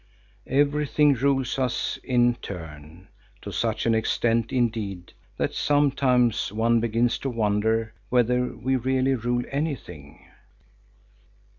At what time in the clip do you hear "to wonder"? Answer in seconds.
7.19-7.93